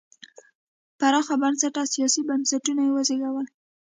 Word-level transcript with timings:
پراخ 0.99 1.27
بنسټه 1.41 1.83
سیاسي 1.93 2.21
بنسټونه 2.29 2.81
یې 2.85 2.91
وزېږول. 2.95 3.47